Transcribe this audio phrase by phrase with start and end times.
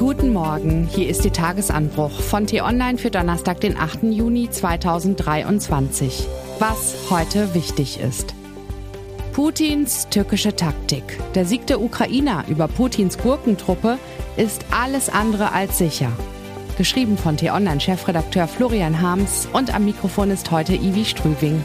[0.00, 4.04] Guten Morgen, hier ist die Tagesanbruch von T-Online für Donnerstag, den 8.
[4.04, 6.26] Juni 2023.
[6.58, 8.34] Was heute wichtig ist.
[9.34, 11.04] Putins türkische Taktik.
[11.34, 13.98] Der Sieg der Ukrainer über Putins Gurkentruppe
[14.38, 16.10] ist alles andere als sicher.
[16.78, 21.62] Geschrieben von T-Online-Chefredakteur Florian Harms und am Mikrofon ist heute Ivi Strüving.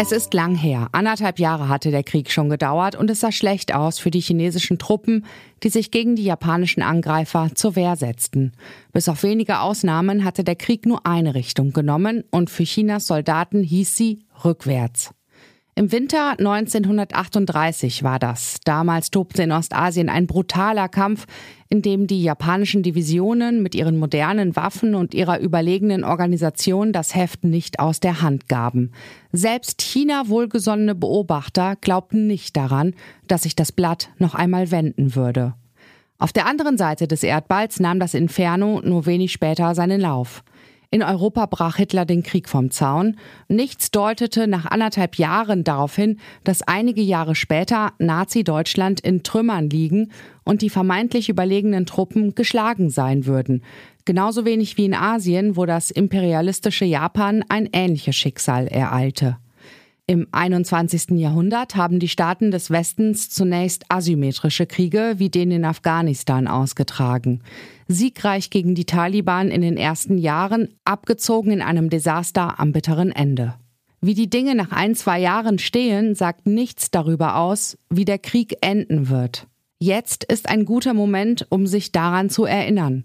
[0.00, 0.88] Es ist lang her.
[0.92, 4.78] Anderthalb Jahre hatte der Krieg schon gedauert und es sah schlecht aus für die chinesischen
[4.78, 5.26] Truppen,
[5.64, 8.52] die sich gegen die japanischen Angreifer zur Wehr setzten.
[8.92, 13.64] Bis auf wenige Ausnahmen hatte der Krieg nur eine Richtung genommen und für Chinas Soldaten
[13.64, 15.10] hieß sie rückwärts.
[15.78, 18.56] Im Winter 1938 war das.
[18.64, 21.26] Damals tobte in Ostasien ein brutaler Kampf,
[21.68, 27.44] in dem die japanischen Divisionen mit ihren modernen Waffen und ihrer überlegenen Organisation das Heft
[27.44, 28.90] nicht aus der Hand gaben.
[29.30, 32.92] Selbst China wohlgesonnene Beobachter glaubten nicht daran,
[33.28, 35.54] dass sich das Blatt noch einmal wenden würde.
[36.18, 40.42] Auf der anderen Seite des Erdballs nahm das Inferno nur wenig später seinen Lauf.
[40.90, 43.16] In Europa brach Hitler den Krieg vom Zaun.
[43.46, 50.10] Nichts deutete nach anderthalb Jahren darauf hin, dass einige Jahre später Nazi-Deutschland in Trümmern liegen
[50.44, 53.62] und die vermeintlich überlegenen Truppen geschlagen sein würden.
[54.06, 59.36] Genauso wenig wie in Asien, wo das imperialistische Japan ein ähnliches Schicksal ereilte.
[60.10, 61.18] Im 21.
[61.18, 67.42] Jahrhundert haben die Staaten des Westens zunächst asymmetrische Kriege wie den in Afghanistan ausgetragen.
[67.88, 73.56] Siegreich gegen die Taliban in den ersten Jahren, abgezogen in einem Desaster am bitteren Ende.
[74.00, 78.56] Wie die Dinge nach ein, zwei Jahren stehen, sagt nichts darüber aus, wie der Krieg
[78.62, 79.46] enden wird.
[79.78, 83.04] Jetzt ist ein guter Moment, um sich daran zu erinnern.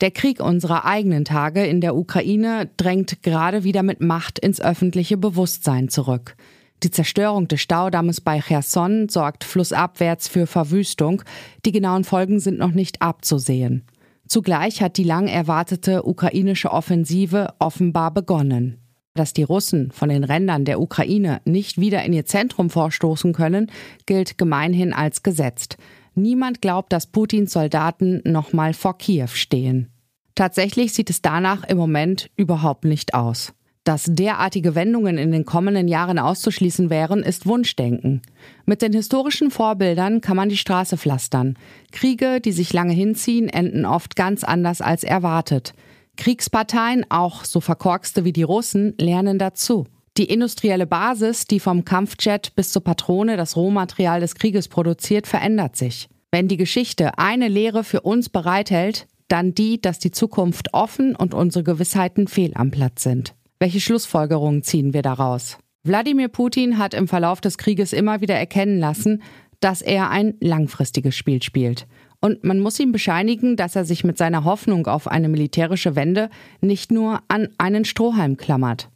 [0.00, 5.16] Der Krieg unserer eigenen Tage in der Ukraine drängt gerade wieder mit Macht ins öffentliche
[5.16, 6.36] Bewusstsein zurück.
[6.84, 11.22] Die Zerstörung des Staudammes bei Cherson sorgt flussabwärts für Verwüstung.
[11.64, 13.82] Die genauen Folgen sind noch nicht abzusehen.
[14.28, 18.78] Zugleich hat die lang erwartete ukrainische Offensive offenbar begonnen.
[19.14, 23.72] Dass die Russen von den Rändern der Ukraine nicht wieder in ihr Zentrum vorstoßen können,
[24.06, 25.76] gilt gemeinhin als gesetzt.
[26.14, 29.88] Niemand glaubt, dass Putins Soldaten nochmal vor Kiew stehen.
[30.38, 33.52] Tatsächlich sieht es danach im Moment überhaupt nicht aus.
[33.82, 38.22] Dass derartige Wendungen in den kommenden Jahren auszuschließen wären, ist Wunschdenken.
[38.64, 41.58] Mit den historischen Vorbildern kann man die Straße pflastern.
[41.90, 45.74] Kriege, die sich lange hinziehen, enden oft ganz anders als erwartet.
[46.16, 49.88] Kriegsparteien, auch so verkorkste wie die Russen, lernen dazu.
[50.18, 55.74] Die industrielle Basis, die vom Kampfjet bis zur Patrone das Rohmaterial des Krieges produziert, verändert
[55.74, 56.08] sich.
[56.30, 61.34] Wenn die Geschichte eine Lehre für uns bereithält, dann die, dass die Zukunft offen und
[61.34, 63.34] unsere Gewissheiten fehl am Platz sind.
[63.60, 65.58] Welche Schlussfolgerungen ziehen wir daraus?
[65.84, 69.22] Wladimir Putin hat im Verlauf des Krieges immer wieder erkennen lassen,
[69.60, 71.86] dass er ein langfristiges Spiel spielt.
[72.20, 76.30] Und man muss ihm bescheinigen, dass er sich mit seiner Hoffnung auf eine militärische Wende
[76.60, 78.90] nicht nur an einen Strohhalm klammert.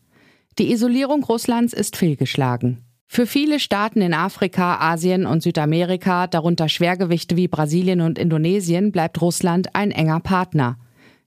[0.59, 2.85] Die Isolierung Russlands ist fehlgeschlagen.
[3.15, 9.21] Für viele Staaten in Afrika, Asien und Südamerika, darunter Schwergewichte wie Brasilien und Indonesien, bleibt
[9.21, 10.79] Russland ein enger Partner.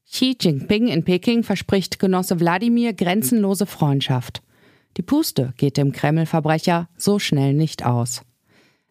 [0.10, 4.42] Xi Jinping in Peking verspricht Genosse Wladimir grenzenlose Freundschaft.
[4.98, 8.24] Die Puste geht dem Kreml-Verbrecher so schnell nicht aus.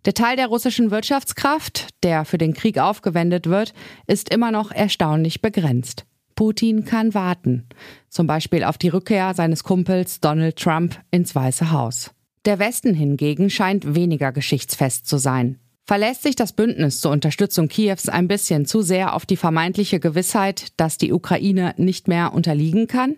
[0.05, 3.75] Der Teil der russischen Wirtschaftskraft, der für den Krieg aufgewendet wird,
[4.07, 6.07] ist immer noch erstaunlich begrenzt.
[6.37, 7.67] Putin kann warten,
[8.09, 12.14] zum Beispiel auf die Rückkehr seines Kumpels Donald Trump ins Weiße Haus.
[12.45, 15.59] Der Westen hingegen scheint weniger geschichtsfest zu sein.
[15.87, 20.69] Verlässt sich das Bündnis zur Unterstützung Kiews ein bisschen zu sehr auf die vermeintliche Gewissheit,
[20.79, 23.17] dass die Ukraine nicht mehr unterliegen kann?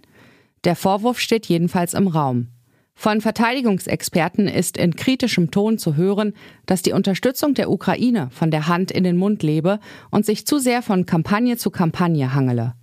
[0.64, 2.48] Der Vorwurf steht jedenfalls im Raum.
[2.94, 6.32] Von Verteidigungsexperten ist in kritischem Ton zu hören,
[6.64, 10.58] dass die Unterstützung der Ukraine von der Hand in den Mund lebe und sich zu
[10.58, 12.74] sehr von Kampagne zu Kampagne hangele.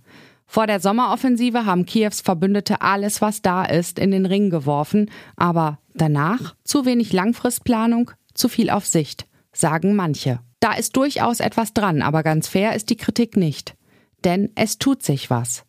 [0.46, 5.78] Vor der Sommeroffensive haben Kiews Verbündete alles, was da ist, in den Ring geworfen, aber
[5.94, 10.40] danach zu wenig Langfristplanung, zu viel auf Sicht, sagen manche.
[10.60, 13.76] Da ist durchaus etwas dran, aber ganz fair ist die Kritik nicht.
[14.24, 15.64] Denn es tut sich was.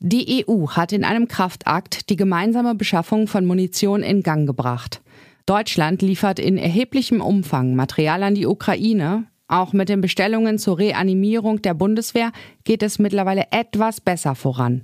[0.00, 5.00] Die EU hat in einem Kraftakt die gemeinsame Beschaffung von Munition in Gang gebracht.
[5.46, 11.62] Deutschland liefert in erheblichem Umfang Material an die Ukraine, auch mit den Bestellungen zur Reanimierung
[11.62, 12.32] der Bundeswehr
[12.64, 14.82] geht es mittlerweile etwas besser voran.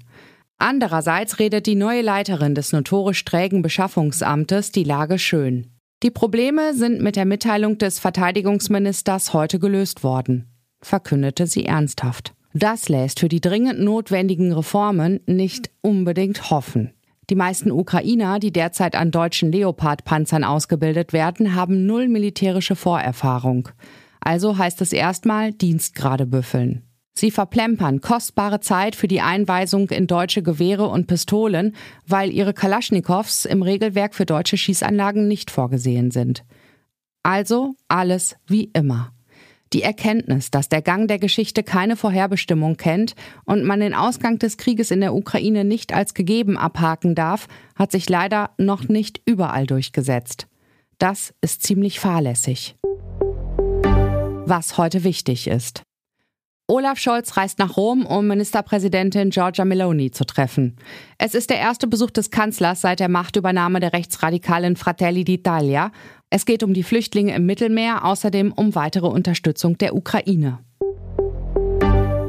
[0.59, 5.69] Andererseits redet die neue Leiterin des notorisch trägen Beschaffungsamtes die Lage schön.
[6.03, 10.47] Die Probleme sind mit der Mitteilung des Verteidigungsministers heute gelöst worden,
[10.81, 12.33] verkündete sie ernsthaft.
[12.53, 16.93] Das lässt für die dringend notwendigen Reformen nicht unbedingt hoffen.
[17.29, 23.69] Die meisten Ukrainer, die derzeit an deutschen Leopard-Panzern ausgebildet werden, haben null militärische Vorerfahrung.
[24.21, 26.83] Also heißt es erstmal Dienstgrade büffeln.
[27.13, 31.75] Sie verplempern kostbare Zeit für die Einweisung in deutsche Gewehre und Pistolen,
[32.07, 36.45] weil ihre Kalaschnikows im Regelwerk für deutsche Schießanlagen nicht vorgesehen sind.
[37.23, 39.13] Also alles wie immer.
[39.73, 43.15] Die Erkenntnis, dass der Gang der Geschichte keine Vorherbestimmung kennt
[43.45, 47.47] und man den Ausgang des Krieges in der Ukraine nicht als gegeben abhaken darf,
[47.77, 50.49] hat sich leider noch nicht überall durchgesetzt.
[50.99, 52.77] Das ist ziemlich fahrlässig.
[54.51, 55.85] Was heute wichtig ist.
[56.67, 60.75] Olaf Scholz reist nach Rom, um Ministerpräsidentin Giorgia Meloni zu treffen.
[61.19, 65.93] Es ist der erste Besuch des Kanzlers seit der Machtübernahme der rechtsradikalen Fratelli d'Italia.
[66.31, 70.59] Es geht um die Flüchtlinge im Mittelmeer, außerdem um weitere Unterstützung der Ukraine.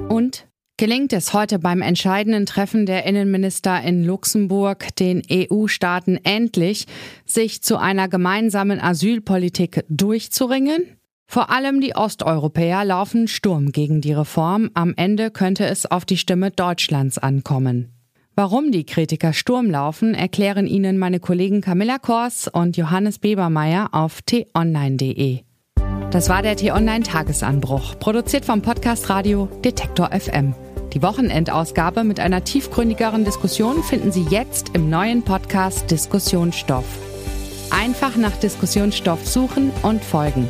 [0.07, 0.45] Und
[0.77, 6.85] gelingt es heute beim entscheidenden Treffen der Innenminister in Luxemburg den EU-Staaten endlich,
[7.25, 11.00] sich zu einer gemeinsamen Asylpolitik durchzuringen?
[11.31, 14.69] Vor allem die Osteuropäer laufen Sturm gegen die Reform.
[14.73, 17.93] Am Ende könnte es auf die Stimme Deutschlands ankommen.
[18.35, 24.21] Warum die Kritiker Sturm laufen, erklären Ihnen meine Kollegen Camilla Kors und Johannes Bebermeier auf
[24.23, 25.39] t-online.de.
[26.11, 30.53] Das war der T-Online Tagesanbruch, produziert vom Podcast Radio Detektor FM.
[30.91, 36.83] Die Wochenendausgabe mit einer tiefgründigeren Diskussion finden Sie jetzt im neuen Podcast Diskussionsstoff.
[37.69, 40.49] Einfach nach Diskussionsstoff suchen und folgen.